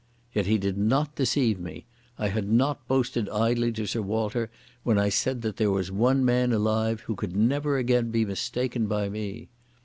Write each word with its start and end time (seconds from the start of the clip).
Yet 0.33 0.47
he 0.47 0.57
did 0.57 0.79
not 0.79 1.13
deceive 1.13 1.59
me. 1.59 1.85
I 2.17 2.29
had 2.29 2.51
not 2.51 2.87
boasted 2.87 3.29
idly 3.29 3.71
to 3.73 3.85
Sir 3.85 4.01
Walter 4.01 4.49
when 4.81 4.97
I 4.97 5.09
said 5.09 5.43
that 5.43 5.57
there 5.57 5.69
was 5.69 5.91
one 5.91 6.25
man 6.25 6.51
alive 6.51 7.01
who 7.01 7.13
could 7.13 7.35
never 7.35 7.77
again 7.77 8.09
be 8.09 8.25
mistaken 8.25 8.87
by 8.87 9.09
me. 9.09 9.49